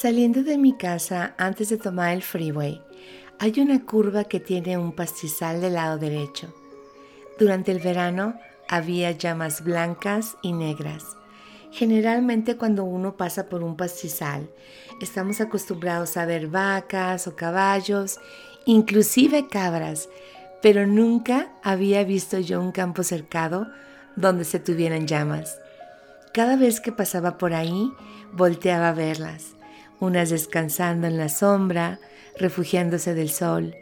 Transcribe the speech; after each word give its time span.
Saliendo 0.00 0.42
de 0.42 0.56
mi 0.56 0.72
casa 0.72 1.34
antes 1.36 1.68
de 1.68 1.76
tomar 1.76 2.14
el 2.14 2.22
freeway, 2.22 2.80
hay 3.38 3.60
una 3.60 3.84
curva 3.84 4.24
que 4.24 4.40
tiene 4.40 4.78
un 4.78 4.92
pastizal 4.92 5.60
del 5.60 5.74
lado 5.74 5.98
derecho. 5.98 6.54
Durante 7.38 7.70
el 7.70 7.80
verano 7.80 8.32
había 8.66 9.10
llamas 9.10 9.62
blancas 9.62 10.38
y 10.40 10.54
negras. 10.54 11.04
Generalmente 11.70 12.56
cuando 12.56 12.84
uno 12.84 13.18
pasa 13.18 13.50
por 13.50 13.62
un 13.62 13.76
pastizal, 13.76 14.48
estamos 15.02 15.42
acostumbrados 15.42 16.16
a 16.16 16.24
ver 16.24 16.46
vacas 16.46 17.26
o 17.26 17.36
caballos, 17.36 18.20
inclusive 18.64 19.48
cabras, 19.48 20.08
pero 20.62 20.86
nunca 20.86 21.52
había 21.62 22.04
visto 22.04 22.38
yo 22.38 22.58
un 22.62 22.72
campo 22.72 23.02
cercado 23.02 23.68
donde 24.16 24.46
se 24.46 24.60
tuvieran 24.60 25.06
llamas. 25.06 25.58
Cada 26.32 26.56
vez 26.56 26.80
que 26.80 26.90
pasaba 26.90 27.36
por 27.36 27.52
ahí, 27.52 27.92
volteaba 28.32 28.88
a 28.88 28.94
verlas 28.94 29.59
unas 30.00 30.30
descansando 30.30 31.06
en 31.06 31.16
la 31.16 31.28
sombra, 31.28 32.00
refugiándose 32.38 33.14
del 33.14 33.30
sol, 33.30 33.76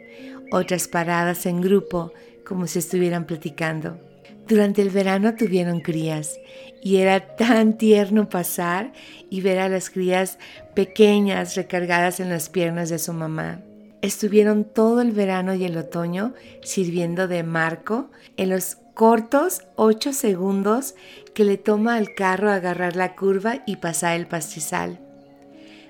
otras 0.51 0.87
paradas 0.87 1.45
en 1.45 1.61
grupo 1.61 2.13
como 2.45 2.67
si 2.67 2.79
estuvieran 2.79 3.25
platicando. 3.25 3.99
Durante 4.47 4.81
el 4.81 4.89
verano 4.89 5.35
tuvieron 5.35 5.79
crías 5.79 6.39
y 6.81 6.97
era 6.97 7.35
tan 7.35 7.77
tierno 7.77 8.29
pasar 8.29 8.93
y 9.29 9.41
ver 9.41 9.59
a 9.59 9.69
las 9.69 9.91
crías 9.91 10.39
pequeñas 10.73 11.55
recargadas 11.55 12.19
en 12.19 12.29
las 12.29 12.49
piernas 12.49 12.89
de 12.89 12.97
su 12.97 13.13
mamá. 13.13 13.61
Estuvieron 14.01 14.63
todo 14.63 15.01
el 15.01 15.11
verano 15.11 15.53
y 15.53 15.65
el 15.65 15.77
otoño 15.77 16.33
sirviendo 16.63 17.27
de 17.27 17.43
marco 17.43 18.09
en 18.37 18.49
los 18.49 18.77
cortos 18.95 19.61
ocho 19.75 20.13
segundos 20.13 20.95
que 21.35 21.43
le 21.43 21.57
toma 21.57 21.95
al 21.95 22.15
carro 22.15 22.49
agarrar 22.49 22.95
la 22.95 23.15
curva 23.15 23.61
y 23.67 23.75
pasar 23.75 24.15
el 24.15 24.25
pastizal. 24.25 24.99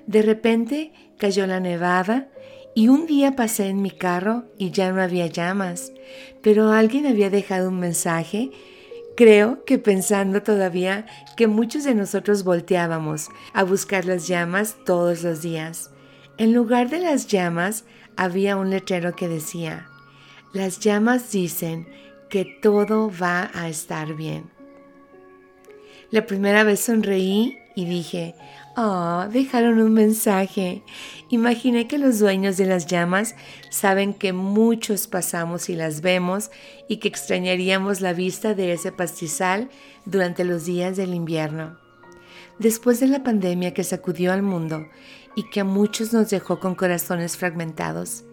De 0.06 0.22
repente 0.22 0.92
cayó 1.18 1.46
la 1.46 1.60
nevada 1.60 2.28
y 2.74 2.88
un 2.88 3.06
día 3.06 3.36
pasé 3.36 3.68
en 3.68 3.82
mi 3.82 3.90
carro 3.90 4.44
y 4.56 4.70
ya 4.70 4.92
no 4.92 5.02
había 5.02 5.26
llamas, 5.26 5.92
pero 6.42 6.70
alguien 6.72 7.06
había 7.06 7.30
dejado 7.30 7.68
un 7.68 7.80
mensaje, 7.80 8.50
creo 9.16 9.64
que 9.64 9.78
pensando 9.78 10.42
todavía 10.42 11.06
que 11.36 11.46
muchos 11.46 11.84
de 11.84 11.94
nosotros 11.94 12.44
volteábamos 12.44 13.28
a 13.52 13.64
buscar 13.64 14.04
las 14.04 14.28
llamas 14.28 14.76
todos 14.84 15.22
los 15.22 15.42
días. 15.42 15.90
En 16.38 16.54
lugar 16.54 16.88
de 16.90 17.00
las 17.00 17.26
llamas 17.26 17.84
había 18.16 18.56
un 18.56 18.70
letrero 18.70 19.14
que 19.14 19.28
decía, 19.28 19.88
las 20.52 20.78
llamas 20.78 21.30
dicen 21.32 21.86
que 22.28 22.44
todo 22.44 23.10
va 23.10 23.50
a 23.52 23.68
estar 23.68 24.14
bien. 24.14 24.50
La 26.10 26.26
primera 26.26 26.64
vez 26.64 26.80
sonreí 26.80 27.58
y 27.76 27.84
dije, 27.84 28.34
Oh, 28.82 29.26
dejaron 29.30 29.78
un 29.78 29.92
mensaje. 29.92 30.82
Imaginé 31.28 31.86
que 31.86 31.98
los 31.98 32.18
dueños 32.18 32.56
de 32.56 32.64
las 32.64 32.86
llamas 32.86 33.34
saben 33.68 34.14
que 34.14 34.32
muchos 34.32 35.06
pasamos 35.06 35.68
y 35.68 35.74
las 35.74 36.00
vemos 36.00 36.50
y 36.88 36.96
que 36.96 37.08
extrañaríamos 37.08 38.00
la 38.00 38.14
vista 38.14 38.54
de 38.54 38.72
ese 38.72 38.90
pastizal 38.90 39.68
durante 40.06 40.46
los 40.46 40.64
días 40.64 40.96
del 40.96 41.12
invierno. 41.12 41.76
Después 42.58 43.00
de 43.00 43.08
la 43.08 43.22
pandemia 43.22 43.74
que 43.74 43.84
sacudió 43.84 44.32
al 44.32 44.40
mundo 44.40 44.86
y 45.36 45.50
que 45.50 45.60
a 45.60 45.64
muchos 45.64 46.14
nos 46.14 46.30
dejó 46.30 46.58
con 46.58 46.74
corazones 46.74 47.36
fragmentados, 47.36 48.24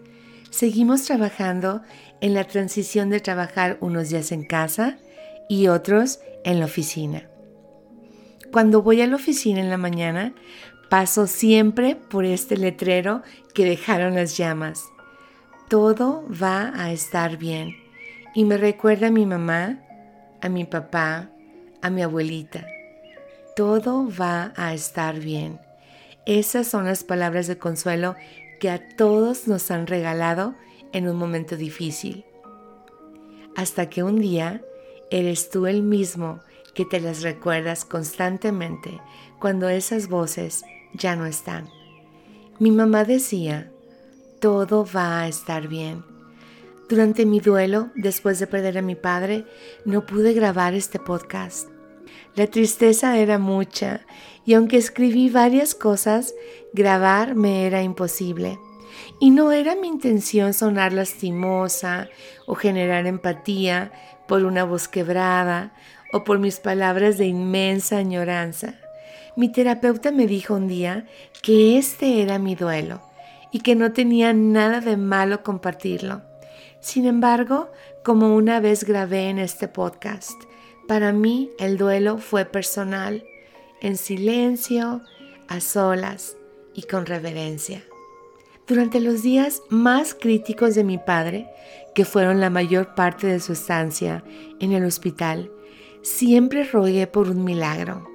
seguimos 0.48 1.02
trabajando 1.02 1.82
en 2.22 2.32
la 2.32 2.44
transición 2.44 3.10
de 3.10 3.20
trabajar 3.20 3.76
unos 3.82 4.08
días 4.08 4.32
en 4.32 4.46
casa 4.46 4.96
y 5.46 5.68
otros 5.68 6.20
en 6.42 6.58
la 6.58 6.64
oficina. 6.64 7.28
Cuando 8.52 8.82
voy 8.82 9.02
a 9.02 9.06
la 9.06 9.16
oficina 9.16 9.60
en 9.60 9.68
la 9.68 9.76
mañana, 9.76 10.32
paso 10.88 11.26
siempre 11.26 11.96
por 11.96 12.24
este 12.24 12.56
letrero 12.56 13.22
que 13.54 13.66
dejaron 13.66 14.14
las 14.14 14.36
llamas. 14.36 14.84
Todo 15.68 16.24
va 16.30 16.72
a 16.74 16.90
estar 16.92 17.36
bien. 17.36 17.76
Y 18.34 18.44
me 18.44 18.56
recuerda 18.56 19.08
a 19.08 19.10
mi 19.10 19.26
mamá, 19.26 19.80
a 20.40 20.48
mi 20.48 20.64
papá, 20.64 21.30
a 21.82 21.90
mi 21.90 22.02
abuelita. 22.02 22.66
Todo 23.54 24.08
va 24.08 24.52
a 24.56 24.72
estar 24.72 25.18
bien. 25.20 25.60
Esas 26.24 26.66
son 26.66 26.86
las 26.86 27.04
palabras 27.04 27.48
de 27.48 27.58
consuelo 27.58 28.16
que 28.60 28.70
a 28.70 28.88
todos 28.96 29.46
nos 29.46 29.70
han 29.70 29.86
regalado 29.86 30.54
en 30.92 31.08
un 31.08 31.16
momento 31.16 31.56
difícil. 31.56 32.24
Hasta 33.56 33.90
que 33.90 34.02
un 34.02 34.20
día 34.20 34.62
eres 35.10 35.50
tú 35.50 35.66
el 35.66 35.82
mismo 35.82 36.40
que 36.78 36.84
te 36.84 37.00
las 37.00 37.22
recuerdas 37.22 37.84
constantemente 37.84 39.00
cuando 39.40 39.68
esas 39.68 40.06
voces 40.06 40.62
ya 40.92 41.16
no 41.16 41.26
están. 41.26 41.68
Mi 42.60 42.70
mamá 42.70 43.02
decía, 43.02 43.72
todo 44.40 44.86
va 44.86 45.22
a 45.22 45.26
estar 45.26 45.66
bien. 45.66 46.04
Durante 46.88 47.26
mi 47.26 47.40
duelo, 47.40 47.88
después 47.96 48.38
de 48.38 48.46
perder 48.46 48.78
a 48.78 48.82
mi 48.82 48.94
padre, 48.94 49.44
no 49.84 50.06
pude 50.06 50.34
grabar 50.34 50.74
este 50.74 51.00
podcast. 51.00 51.68
La 52.36 52.46
tristeza 52.46 53.18
era 53.18 53.40
mucha 53.40 54.06
y 54.46 54.54
aunque 54.54 54.76
escribí 54.76 55.30
varias 55.30 55.74
cosas, 55.74 56.32
grabar 56.72 57.34
me 57.34 57.66
era 57.66 57.82
imposible. 57.82 58.56
Y 59.18 59.30
no 59.30 59.50
era 59.50 59.74
mi 59.74 59.88
intención 59.88 60.54
sonar 60.54 60.92
lastimosa 60.92 62.08
o 62.46 62.54
generar 62.54 63.08
empatía 63.08 63.90
por 64.28 64.44
una 64.44 64.62
voz 64.62 64.86
quebrada 64.86 65.72
o 66.12 66.24
por 66.24 66.38
mis 66.38 66.60
palabras 66.60 67.18
de 67.18 67.26
inmensa 67.26 67.98
añoranza. 67.98 68.74
Mi 69.36 69.50
terapeuta 69.50 70.10
me 70.10 70.26
dijo 70.26 70.54
un 70.54 70.68
día 70.68 71.06
que 71.42 71.78
este 71.78 72.22
era 72.22 72.38
mi 72.38 72.54
duelo 72.54 73.00
y 73.52 73.60
que 73.60 73.74
no 73.74 73.92
tenía 73.92 74.32
nada 74.32 74.80
de 74.80 74.96
malo 74.96 75.42
compartirlo. 75.42 76.22
Sin 76.80 77.06
embargo, 77.06 77.70
como 78.04 78.34
una 78.34 78.60
vez 78.60 78.84
grabé 78.84 79.28
en 79.28 79.38
este 79.38 79.68
podcast, 79.68 80.40
para 80.86 81.12
mí 81.12 81.50
el 81.58 81.76
duelo 81.76 82.18
fue 82.18 82.44
personal, 82.44 83.24
en 83.80 83.96
silencio, 83.96 85.02
a 85.48 85.60
solas 85.60 86.36
y 86.74 86.82
con 86.82 87.06
reverencia. 87.06 87.82
Durante 88.66 89.00
los 89.00 89.22
días 89.22 89.62
más 89.70 90.14
críticos 90.14 90.74
de 90.74 90.84
mi 90.84 90.98
padre, 90.98 91.48
que 91.94 92.04
fueron 92.04 92.40
la 92.40 92.50
mayor 92.50 92.94
parte 92.94 93.26
de 93.26 93.40
su 93.40 93.52
estancia 93.52 94.22
en 94.60 94.72
el 94.72 94.84
hospital, 94.84 95.50
siempre 96.02 96.64
rogué 96.64 97.06
por 97.06 97.30
un 97.30 97.44
milagro, 97.44 98.08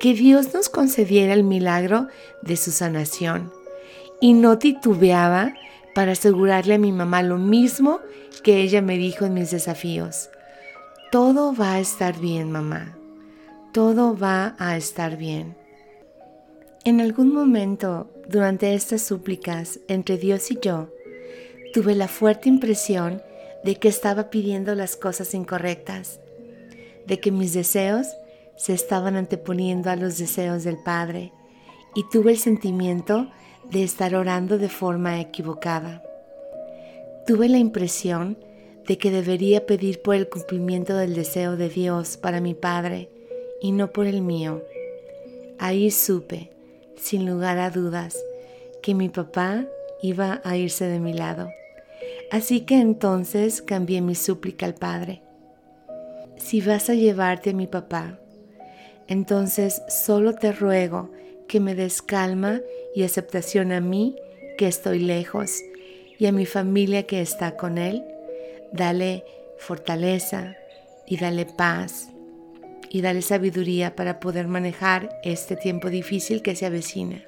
que 0.00 0.14
Dios 0.14 0.54
nos 0.54 0.68
concediera 0.68 1.34
el 1.34 1.44
milagro 1.44 2.08
de 2.42 2.56
su 2.56 2.70
sanación. 2.70 3.52
Y 4.20 4.34
no 4.34 4.58
titubeaba 4.58 5.54
para 5.94 6.12
asegurarle 6.12 6.74
a 6.74 6.78
mi 6.78 6.92
mamá 6.92 7.22
lo 7.22 7.38
mismo 7.38 8.00
que 8.42 8.60
ella 8.60 8.82
me 8.82 8.96
dijo 8.98 9.24
en 9.24 9.34
mis 9.34 9.50
desafíos. 9.50 10.30
Todo 11.10 11.54
va 11.54 11.74
a 11.74 11.80
estar 11.80 12.18
bien, 12.18 12.50
mamá. 12.50 12.96
Todo 13.72 14.16
va 14.16 14.54
a 14.58 14.76
estar 14.76 15.16
bien. 15.16 15.56
En 16.84 17.00
algún 17.00 17.32
momento, 17.32 18.10
durante 18.28 18.74
estas 18.74 19.02
súplicas 19.02 19.80
entre 19.88 20.18
Dios 20.18 20.50
y 20.50 20.58
yo, 20.60 20.88
tuve 21.72 21.94
la 21.94 22.08
fuerte 22.08 22.48
impresión 22.48 23.22
de 23.64 23.76
que 23.76 23.88
estaba 23.88 24.30
pidiendo 24.30 24.74
las 24.74 24.96
cosas 24.96 25.34
incorrectas 25.34 26.20
de 27.06 27.20
que 27.20 27.30
mis 27.30 27.52
deseos 27.52 28.06
se 28.56 28.72
estaban 28.72 29.16
anteponiendo 29.16 29.90
a 29.90 29.96
los 29.96 30.18
deseos 30.18 30.64
del 30.64 30.78
Padre 30.78 31.32
y 31.94 32.08
tuve 32.10 32.32
el 32.32 32.38
sentimiento 32.38 33.30
de 33.70 33.82
estar 33.82 34.14
orando 34.14 34.58
de 34.58 34.68
forma 34.68 35.20
equivocada. 35.20 36.02
Tuve 37.26 37.48
la 37.48 37.58
impresión 37.58 38.38
de 38.86 38.98
que 38.98 39.10
debería 39.10 39.66
pedir 39.66 40.02
por 40.02 40.14
el 40.14 40.28
cumplimiento 40.28 40.96
del 40.96 41.14
deseo 41.14 41.56
de 41.56 41.68
Dios 41.68 42.16
para 42.16 42.40
mi 42.40 42.54
Padre 42.54 43.08
y 43.60 43.72
no 43.72 43.92
por 43.92 44.06
el 44.06 44.20
mío. 44.20 44.62
Ahí 45.58 45.90
supe, 45.90 46.50
sin 46.96 47.26
lugar 47.26 47.58
a 47.58 47.70
dudas, 47.70 48.22
que 48.82 48.94
mi 48.94 49.08
papá 49.08 49.66
iba 50.02 50.42
a 50.44 50.56
irse 50.56 50.86
de 50.86 51.00
mi 51.00 51.14
lado. 51.14 51.48
Así 52.30 52.60
que 52.60 52.78
entonces 52.78 53.62
cambié 53.62 54.02
mi 54.02 54.14
súplica 54.14 54.66
al 54.66 54.74
Padre 54.74 55.22
si 56.44 56.60
vas 56.60 56.90
a 56.90 56.94
llevarte 56.94 57.50
a 57.50 57.54
mi 57.54 57.66
papá, 57.66 58.18
entonces 59.08 59.80
solo 59.88 60.34
te 60.34 60.52
ruego 60.52 61.10
que 61.48 61.58
me 61.58 61.74
des 61.74 62.02
calma 62.02 62.60
y 62.94 63.02
aceptación 63.02 63.72
a 63.72 63.80
mí 63.80 64.16
que 64.58 64.66
estoy 64.66 64.98
lejos 64.98 65.62
y 66.18 66.26
a 66.26 66.32
mi 66.32 66.44
familia 66.44 67.04
que 67.04 67.22
está 67.22 67.56
con 67.56 67.78
él. 67.78 68.04
Dale 68.74 69.24
fortaleza 69.56 70.54
y 71.06 71.16
dale 71.16 71.46
paz 71.46 72.10
y 72.90 73.00
dale 73.00 73.22
sabiduría 73.22 73.96
para 73.96 74.20
poder 74.20 74.46
manejar 74.46 75.18
este 75.22 75.56
tiempo 75.56 75.88
difícil 75.88 76.42
que 76.42 76.56
se 76.56 76.66
avecina. 76.66 77.24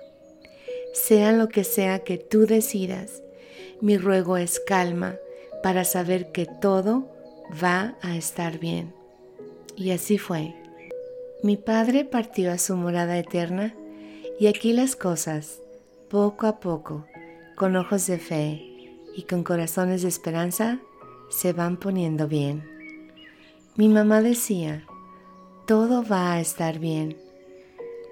Sea 0.93 1.33
lo 1.33 1.49
que 1.49 1.65
sea 1.65 2.01
que 2.01 2.19
tú 2.19 2.47
decidas, 2.47 3.23
mi 3.81 3.97
ruego 3.97 4.37
es 4.37 4.61
calma 4.61 5.17
para 5.63 5.85
saber 5.85 6.33
que 6.33 6.47
todo 6.61 7.11
va 7.63 7.97
a 8.03 8.15
estar 8.17 8.59
bien. 8.59 8.96
Y 9.77 9.91
así 9.91 10.17
fue. 10.17 10.55
Mi 11.43 11.57
padre 11.57 12.05
partió 12.05 12.51
a 12.51 12.59
su 12.59 12.77
morada 12.77 13.19
eterna 13.19 13.75
y 14.41 14.47
aquí 14.47 14.73
las 14.73 14.97
cosas 14.97 15.61
poco 16.09 16.47
a 16.47 16.61
poco, 16.61 17.05
con 17.57 17.77
ojos 17.77 18.07
de 18.07 18.19
fe 18.19 18.63
y 19.15 19.23
con 19.29 19.45
corazones 19.45 20.03
de 20.03 20.09
esperanza, 20.09 20.79
se 21.29 21.53
van 21.53 21.77
poniendo 21.77 22.27
bien. 22.27 22.65
Mi 23.77 23.89
mamá 23.89 24.23
decía, 24.23 24.85
todo 25.67 26.05
va 26.05 26.33
a 26.33 26.41
estar 26.41 26.79
bien. 26.79 27.17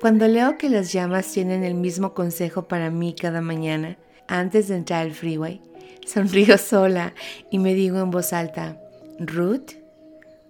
Cuando 0.01 0.29
leo 0.29 0.59
que 0.59 0.69
las 0.69 0.93
llamas 0.93 1.31
tienen 1.33 1.65
el 1.65 1.75
mismo 1.75 2.13
consejo 2.13 2.63
para 2.69 2.91
mí 2.91 3.15
cada 3.15 3.41
mañana, 3.41 3.97
antes 4.29 4.69
de 4.69 4.77
entrar 4.77 5.03
al 5.03 5.13
freeway, 5.13 5.63
sonrío 6.07 6.59
sola 6.59 7.15
y 7.51 7.59
me 7.59 7.75
digo 7.75 8.01
en 8.01 8.11
voz 8.11 8.33
alta, 8.33 8.79
Ruth, 9.19 9.73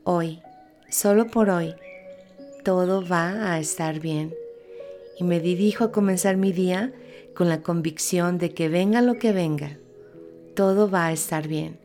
hoy, 0.03 0.41
solo 0.95 1.27
por 1.27 1.51
hoy, 1.51 1.75
todo 2.63 3.05
va 3.05 3.53
a 3.53 3.59
estar 3.59 3.99
bien. 3.99 4.33
Y 5.19 5.25
me 5.25 5.41
dirijo 5.41 5.83
a 5.83 5.91
comenzar 5.91 6.37
mi 6.37 6.53
día 6.53 6.93
con 7.35 7.49
la 7.49 7.63
convicción 7.63 8.39
de 8.39 8.55
que 8.55 8.69
venga 8.69 9.03
lo 9.03 9.15
que 9.15 9.33
venga, 9.33 9.77
todo 10.55 10.89
va 10.89 11.07
a 11.07 11.13
estar 11.13 11.49
bien. 11.49 11.81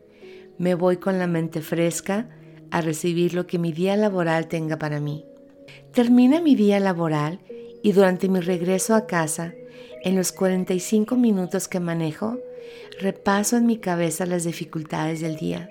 Me 0.58 0.76
voy 0.76 0.98
con 0.98 1.18
la 1.18 1.26
mente 1.26 1.60
fresca 1.60 2.28
a 2.70 2.82
recibir 2.82 3.34
lo 3.34 3.48
que 3.48 3.58
mi 3.58 3.72
día 3.72 3.96
laboral 3.96 4.46
tenga 4.46 4.78
para 4.78 5.00
mí. 5.00 5.24
Termina 5.92 6.40
mi 6.40 6.54
día 6.54 6.78
laboral 6.78 7.40
y 7.82 7.90
durante 7.90 8.28
mi 8.28 8.38
regreso 8.38 8.94
a 8.94 9.08
casa, 9.08 9.54
en 10.04 10.14
los 10.14 10.30
45 10.30 11.16
minutos 11.16 11.66
que 11.66 11.80
manejo, 11.80 12.38
repaso 13.00 13.56
en 13.56 13.66
mi 13.66 13.78
cabeza 13.78 14.24
las 14.24 14.44
dificultades 14.44 15.20
del 15.20 15.34
día 15.34 15.68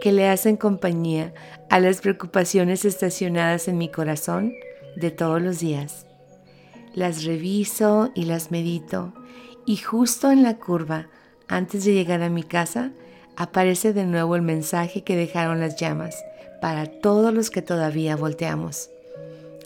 que 0.00 0.12
le 0.12 0.28
hacen 0.28 0.56
compañía 0.56 1.32
a 1.70 1.80
las 1.80 2.00
preocupaciones 2.00 2.84
estacionadas 2.84 3.68
en 3.68 3.78
mi 3.78 3.88
corazón 3.88 4.52
de 4.96 5.10
todos 5.10 5.40
los 5.40 5.60
días. 5.60 6.06
Las 6.94 7.24
reviso 7.24 8.10
y 8.14 8.24
las 8.24 8.50
medito 8.50 9.12
y 9.66 9.76
justo 9.76 10.30
en 10.30 10.42
la 10.42 10.58
curva, 10.58 11.08
antes 11.48 11.84
de 11.84 11.92
llegar 11.92 12.22
a 12.22 12.30
mi 12.30 12.44
casa, 12.44 12.92
aparece 13.36 13.92
de 13.92 14.06
nuevo 14.06 14.36
el 14.36 14.42
mensaje 14.42 15.02
que 15.02 15.16
dejaron 15.16 15.60
las 15.60 15.76
llamas 15.76 16.16
para 16.60 16.86
todos 16.86 17.34
los 17.34 17.50
que 17.50 17.62
todavía 17.62 18.16
volteamos. 18.16 18.90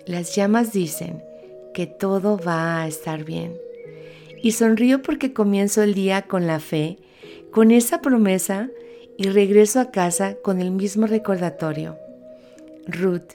Las 0.07 0.35
llamas 0.35 0.73
dicen 0.73 1.23
que 1.75 1.87
todo 1.87 2.39
va 2.39 2.83
a 2.83 2.89
estar 2.89 3.25
bien. 3.25 3.57
Y 4.43 4.53
sonrío 4.53 5.03
porque 5.03 5.33
comienzo 5.33 5.83
el 5.83 5.95
día 5.95 6.23
con 6.23 6.47
la 6.47 6.61
fe, 6.61 6.99
con 7.53 7.71
esa 7.71 8.01
promesa 8.01 8.71
y 9.21 9.29
regreso 9.29 9.81
a 9.81 9.91
casa 9.91 10.37
con 10.43 10.63
el 10.63 10.71
mismo 10.71 11.07
recordatorio. 11.07 11.99
Ruth, 12.87 13.35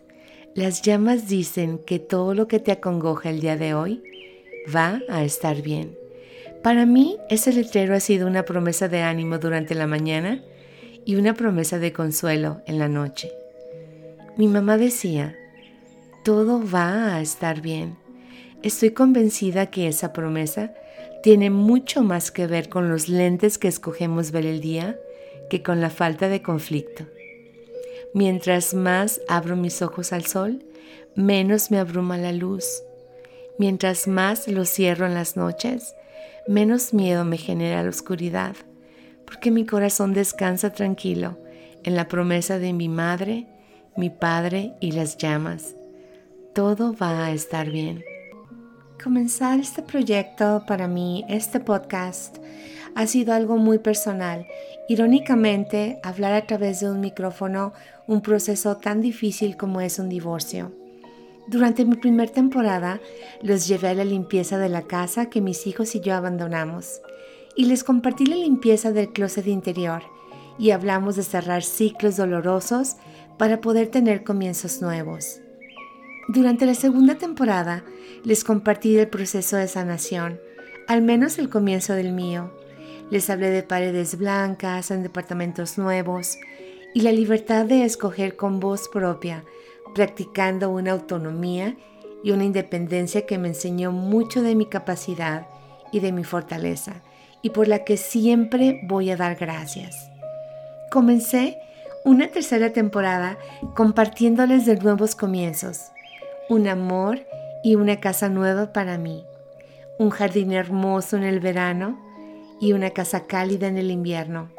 las 0.56 0.82
llamas 0.82 1.28
dicen 1.28 1.78
que 1.78 2.00
todo 2.00 2.34
lo 2.34 2.48
que 2.48 2.60
te 2.60 2.72
acongoja 2.72 3.30
el 3.30 3.40
día 3.40 3.56
de 3.56 3.76
hoy 3.76 4.02
va 4.76 5.00
a 5.10 5.24
estar 5.24 5.62
bien. 5.62 5.96
Para 6.64 6.88
mí 6.88 7.18
ese 7.30 7.54
letrero 7.54 7.94
ha 7.94 8.00
sido 8.00 8.26
una 8.26 8.46
promesa 8.46 8.88
de 8.88 9.04
ánimo 9.04 9.38
durante 9.38 9.76
la 9.76 9.86
mañana 9.86 10.44
y 11.06 11.18
una 11.18 11.36
promesa 11.36 11.78
de 11.78 11.94
consuelo 11.94 12.64
en 12.66 12.80
la 12.80 12.88
noche. 12.88 13.31
Mi 14.38 14.48
mamá 14.48 14.80
decía, 14.80 15.38
todo 16.24 16.64
va 16.68 17.16
a 17.16 17.22
estar 17.22 17.62
bien. 17.62 17.96
Estoy 18.64 18.90
convencida 18.90 19.68
que 19.68 19.88
esa 19.88 20.14
promesa 20.14 20.74
tiene 21.22 21.52
mucho 21.52 22.02
más 22.02 22.31
que 22.31 22.48
ver 22.48 22.70
con 22.70 22.90
los 22.90 23.08
lentes 23.08 23.60
que 23.60 23.68
escogemos 23.68 24.31
ver 24.31 24.48
el 24.48 24.62
día 24.62 24.98
que 25.50 25.63
con 25.63 25.81
la 25.81 25.89
falta 25.89 26.27
de 26.27 26.42
conflicto. 26.42 27.06
Mientras 28.13 28.74
más 28.74 29.21
abro 29.27 29.56
mis 29.56 29.81
ojos 29.81 30.13
al 30.13 30.25
sol, 30.25 30.63
menos 31.15 31.71
me 31.71 31.80
abruma 31.80 32.18
la 32.18 32.31
luz. 32.31 32.65
Mientras 33.57 34.07
más 34.07 34.47
lo 34.47 34.65
cierro 34.65 35.06
en 35.06 35.13
las 35.13 35.38
noches, 35.38 35.95
menos 36.47 36.94
miedo 36.94 37.25
me 37.25 37.38
genera 37.38 37.83
la 37.83 37.89
oscuridad, 37.89 38.56
porque 39.25 39.51
mi 39.51 39.65
corazón 39.65 40.13
descansa 40.13 40.71
tranquilo 40.71 41.38
en 41.83 41.95
la 41.95 42.07
promesa 42.07 42.59
de 42.59 42.74
mi 42.74 42.89
madre, 42.89 43.47
mi 43.95 44.09
padre 44.09 44.74
y 44.80 44.92
las 44.92 45.18
llamas. 45.18 45.75
Todo 46.53 46.95
va 46.95 47.25
a 47.25 47.31
estar 47.31 47.69
bien. 47.69 48.03
Comenzar 49.01 49.59
este 49.59 49.81
proyecto 49.81 50.63
para 50.68 50.88
mí, 50.88 51.25
este 51.30 51.59
podcast, 51.59 52.38
ha 52.95 53.07
sido 53.07 53.33
algo 53.33 53.57
muy 53.57 53.80
personal. 53.80 54.47
Irónicamente, 54.89 56.00
hablar 56.01 56.33
a 56.33 56.47
través 56.47 56.80
de 56.80 56.89
un 56.89 57.01
micrófono, 57.01 57.74
un 58.07 58.21
proceso 58.21 58.77
tan 58.77 59.01
difícil 59.01 59.57
como 59.57 59.81
es 59.81 60.00
un 60.00 60.09
divorcio. 60.09 60.71
Durante 61.47 61.86
mi 61.86 61.95
primer 61.97 62.31
temporada, 62.31 63.00
los 63.42 63.68
llevé 63.68 63.89
a 63.89 63.94
la 63.94 64.06
limpieza 64.06 64.57
de 64.57 64.69
la 64.69 64.81
casa 64.81 65.30
que 65.30 65.42
mis 65.42 65.68
hijos 65.68 65.94
y 65.94 66.00
yo 66.00 66.15
abandonamos 66.15 67.01
y 67.56 67.65
les 67.65 67.83
compartí 67.83 68.25
la 68.25 68.36
limpieza 68.36 68.92
del 68.92 69.12
closet 69.13 69.47
interior 69.47 70.03
y 70.57 70.71
hablamos 70.71 71.15
de 71.15 71.24
cerrar 71.24 71.63
ciclos 71.63 72.18
dolorosos 72.18 72.97
para 73.38 73.62
poder 73.62 73.88
tener 73.88 74.24
comienzos 74.24 74.81
nuevos. 74.81 75.42
Durante 76.27 76.65
la 76.65 76.74
segunda 76.74 77.15
temporada 77.15 77.83
les 78.24 78.44
compartí 78.44 78.97
el 78.97 79.07
proceso 79.07 79.57
de 79.57 79.68
sanación, 79.68 80.39
al 80.88 81.01
menos 81.01 81.38
el 81.38 81.50
comienzo 81.50 81.94
del 81.94 82.12
mío. 82.12 82.51
Les 83.12 83.30
hablé 83.30 83.52
de 83.52 83.62
paredes 83.62 84.18
blancas 84.18 84.90
en 84.90 85.04
departamentos 85.04 85.78
nuevos 85.78 86.40
y 86.94 87.02
la 87.02 87.12
libertad 87.12 87.66
de 87.66 87.84
escoger 87.84 88.36
con 88.36 88.60
voz 88.60 88.90
propia, 88.90 89.44
practicando 89.94 90.69
una 90.69 90.94
autonomía 90.94 91.75
y 92.24 92.31
una 92.31 92.46
independencia 92.46 93.28
que 93.28 93.38
me 93.38 93.50
enseñó 93.50 93.92
mucho 93.92 94.42
de 94.42 94.56
mi 94.56 94.66
capacidad 94.66 95.48
y 95.92 96.00
de 96.00 96.12
mi 96.12 96.24
fortaleza 96.24 97.04
y 97.44 97.52
por 97.52 97.68
la 97.68 97.84
que 97.84 97.96
siempre 97.96 98.81
voy 98.88 99.12
a 99.12 99.18
dar 99.18 99.36
gracias. 99.36 100.10
Comencé 100.90 101.60
una 102.04 102.30
tercera 102.30 102.74
temporada 102.74 103.38
compartiéndoles 103.75 104.66
de 104.66 104.78
nuevos 104.78 105.16
comienzos, 105.16 105.92
un 106.50 106.68
amor 106.68 107.19
y 107.63 107.75
una 107.75 108.00
casa 108.00 108.30
nueva 108.30 108.74
para 108.74 108.98
mí, 108.98 109.25
un 110.00 110.10
jardín 110.10 110.54
hermoso 110.54 111.18
en 111.18 111.24
el 111.24 111.40
verano 111.40 112.05
y 112.60 112.74
una 112.74 112.92
casa 112.92 113.25
cálida 113.25 113.68
en 113.68 113.78
el 113.78 113.92
invierno. 113.92 114.50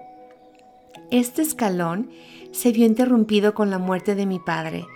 Este 1.10 1.42
escalón 1.42 2.10
se 2.52 2.72
vio 2.72 2.86
interrumpido 2.86 3.54
con 3.54 3.70
la 3.70 3.78
muerte 3.78 4.14
de 4.14 4.26
mi 4.26 4.38
padre 4.38 4.86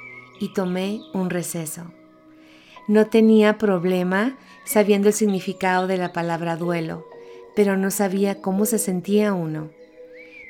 y 0.40 0.52
tomé 0.52 1.00
un 1.14 1.30
receso. 1.30 1.92
No 2.88 3.06
tenía 3.06 3.58
problema 3.58 4.36
sabiendo 4.64 5.08
el 5.08 5.14
significado 5.14 5.86
de 5.86 5.96
la 5.96 6.12
palabra 6.12 6.56
duelo, 6.56 7.04
pero 7.54 7.76
no 7.76 7.90
sabía 7.90 8.40
cómo 8.40 8.64
se 8.64 8.78
sentía 8.78 9.34
uno. 9.34 9.70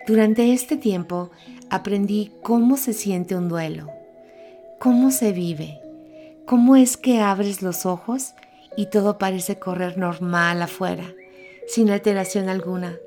Durante 0.07 0.53
este 0.53 0.77
tiempo 0.77 1.31
aprendí 1.69 2.33
cómo 2.43 2.77
se 2.77 2.93
siente 2.93 3.37
un 3.37 3.49
duelo, 3.49 3.89
cómo 4.79 5.11
se 5.11 5.33
vive, 5.33 5.79
cómo 6.47 6.77
es 6.77 6.97
que 6.97 7.21
abres 7.21 7.63
los 7.63 7.85
ojos 7.85 8.35
y 8.77 8.87
todo 8.87 9.19
parece 9.19 9.59
correr 9.59 9.99
normal 9.99 10.63
afuera 10.63 11.15
sin 11.67 11.91
alteración 11.91 12.49
alguna, 12.49 12.99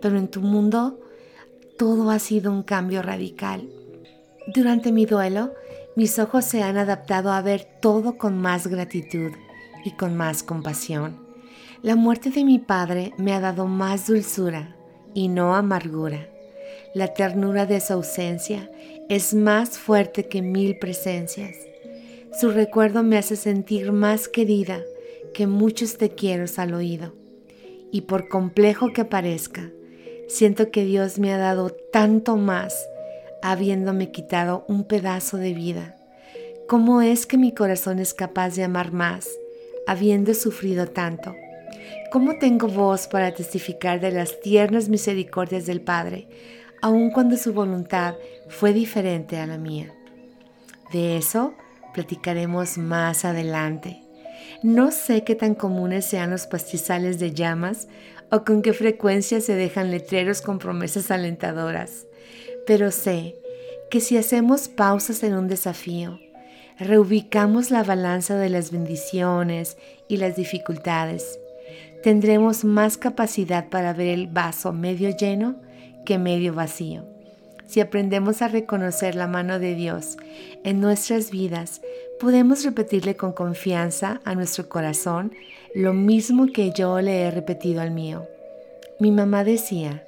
pero 0.00 0.18
en 0.18 0.28
tu 0.28 0.40
mundo 0.40 1.00
todo 1.78 2.10
ha 2.10 2.18
sido 2.18 2.52
un 2.52 2.62
cambio 2.62 3.02
radical. 3.02 3.68
Durante 4.46 4.92
mi 4.92 5.06
duelo, 5.06 5.54
mis 5.96 6.18
ojos 6.18 6.44
se 6.44 6.62
han 6.62 6.76
adaptado 6.76 7.32
a 7.32 7.40
ver 7.42 7.66
todo 7.80 8.18
con 8.18 8.38
más 8.38 8.66
gratitud 8.66 9.32
y 9.84 9.92
con 9.92 10.16
más 10.16 10.42
compasión. 10.42 11.24
La 11.82 11.96
muerte 11.96 12.30
de 12.30 12.44
mi 12.44 12.58
padre 12.58 13.12
me 13.18 13.32
ha 13.32 13.40
dado 13.40 13.66
más 13.66 14.06
dulzura 14.06 14.76
y 15.14 15.28
no 15.28 15.54
amargura. 15.54 16.28
La 16.94 17.14
ternura 17.14 17.66
de 17.66 17.80
su 17.80 17.94
ausencia 17.94 18.70
es 19.08 19.34
más 19.34 19.78
fuerte 19.78 20.28
que 20.28 20.42
mil 20.42 20.78
presencias. 20.78 21.56
Su 22.38 22.50
recuerdo 22.50 23.02
me 23.02 23.18
hace 23.18 23.36
sentir 23.36 23.92
más 23.92 24.28
querida 24.28 24.80
que 25.32 25.46
muchos 25.46 25.98
te 25.98 26.10
quiero 26.10 26.44
al 26.56 26.74
oído 26.74 27.23
y 27.94 28.00
por 28.00 28.26
complejo 28.26 28.92
que 28.92 29.04
parezca, 29.04 29.70
siento 30.26 30.72
que 30.72 30.84
Dios 30.84 31.20
me 31.20 31.32
ha 31.32 31.38
dado 31.38 31.70
tanto 31.70 32.36
más 32.36 32.88
habiéndome 33.40 34.10
quitado 34.10 34.64
un 34.66 34.82
pedazo 34.82 35.36
de 35.36 35.54
vida. 35.54 35.94
¿Cómo 36.66 37.02
es 37.02 37.24
que 37.24 37.38
mi 37.38 37.54
corazón 37.54 38.00
es 38.00 38.12
capaz 38.12 38.56
de 38.56 38.64
amar 38.64 38.90
más 38.90 39.28
habiendo 39.86 40.34
sufrido 40.34 40.88
tanto? 40.88 41.36
¿Cómo 42.10 42.36
tengo 42.40 42.66
voz 42.66 43.06
para 43.06 43.32
testificar 43.32 44.00
de 44.00 44.10
las 44.10 44.40
tiernas 44.40 44.88
misericordias 44.88 45.64
del 45.64 45.80
Padre, 45.80 46.26
aun 46.82 47.12
cuando 47.12 47.36
su 47.36 47.52
voluntad 47.52 48.16
fue 48.48 48.72
diferente 48.72 49.38
a 49.38 49.46
la 49.46 49.56
mía? 49.56 49.94
De 50.92 51.16
eso 51.16 51.54
platicaremos 51.92 52.76
más 52.76 53.24
adelante. 53.24 54.03
No 54.62 54.90
sé 54.90 55.24
qué 55.24 55.34
tan 55.34 55.54
comunes 55.54 56.04
sean 56.04 56.30
los 56.30 56.46
pastizales 56.46 57.18
de 57.18 57.32
llamas 57.32 57.88
o 58.30 58.44
con 58.44 58.62
qué 58.62 58.72
frecuencia 58.72 59.40
se 59.40 59.54
dejan 59.54 59.90
letreros 59.90 60.42
con 60.42 60.58
promesas 60.58 61.10
alentadoras, 61.10 62.06
pero 62.66 62.90
sé 62.90 63.36
que 63.90 64.00
si 64.00 64.16
hacemos 64.16 64.68
pausas 64.68 65.22
en 65.22 65.34
un 65.34 65.48
desafío, 65.48 66.18
reubicamos 66.78 67.70
la 67.70 67.84
balanza 67.84 68.36
de 68.36 68.48
las 68.48 68.70
bendiciones 68.70 69.76
y 70.08 70.16
las 70.16 70.36
dificultades 70.36 71.38
tendremos 72.04 72.64
más 72.64 72.98
capacidad 72.98 73.70
para 73.70 73.94
ver 73.94 74.08
el 74.08 74.26
vaso 74.26 74.74
medio 74.74 75.16
lleno 75.16 75.56
que 76.04 76.18
medio 76.18 76.52
vacío. 76.52 77.06
Si 77.66 77.80
aprendemos 77.80 78.42
a 78.42 78.48
reconocer 78.48 79.14
la 79.14 79.26
mano 79.26 79.58
de 79.58 79.74
Dios 79.74 80.18
en 80.64 80.80
nuestras 80.80 81.30
vidas, 81.30 81.80
podemos 82.20 82.64
repetirle 82.64 83.16
con 83.16 83.32
confianza 83.32 84.20
a 84.24 84.34
nuestro 84.34 84.68
corazón 84.68 85.32
lo 85.74 85.92
mismo 85.92 86.46
que 86.52 86.70
yo 86.70 87.00
le 87.00 87.22
he 87.22 87.30
repetido 87.30 87.80
al 87.80 87.90
mío. 87.90 88.26
Mi 89.00 89.10
mamá 89.10 89.44
decía, 89.44 90.06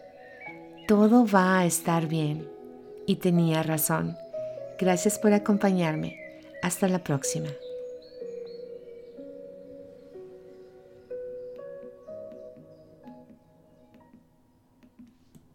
todo 0.86 1.26
va 1.26 1.58
a 1.58 1.66
estar 1.66 2.06
bien. 2.06 2.48
Y 3.06 3.16
tenía 3.16 3.62
razón. 3.62 4.16
Gracias 4.78 5.18
por 5.18 5.32
acompañarme. 5.32 6.18
Hasta 6.62 6.88
la 6.88 6.98
próxima. 7.00 7.48